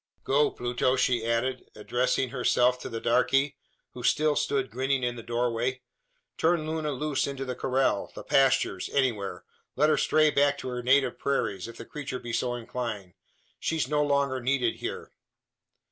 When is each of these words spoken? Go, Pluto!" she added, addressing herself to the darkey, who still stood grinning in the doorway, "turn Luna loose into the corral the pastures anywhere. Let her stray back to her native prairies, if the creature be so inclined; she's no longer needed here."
Go, 0.23 0.49
Pluto!" 0.49 0.95
she 0.95 1.23
added, 1.23 1.69
addressing 1.75 2.29
herself 2.29 2.79
to 2.79 2.89
the 2.89 2.99
darkey, 2.99 3.57
who 3.91 4.01
still 4.01 4.35
stood 4.35 4.71
grinning 4.71 5.03
in 5.03 5.15
the 5.15 5.21
doorway, 5.21 5.81
"turn 6.39 6.65
Luna 6.67 6.91
loose 6.91 7.27
into 7.27 7.45
the 7.45 7.53
corral 7.53 8.11
the 8.15 8.23
pastures 8.23 8.89
anywhere. 8.93 9.45
Let 9.75 9.89
her 9.89 9.97
stray 9.97 10.31
back 10.31 10.57
to 10.57 10.69
her 10.69 10.81
native 10.81 11.19
prairies, 11.19 11.67
if 11.67 11.77
the 11.77 11.85
creature 11.85 12.17
be 12.17 12.33
so 12.33 12.55
inclined; 12.55 13.13
she's 13.59 13.87
no 13.87 14.03
longer 14.03 14.41
needed 14.41 14.77
here." 14.77 15.11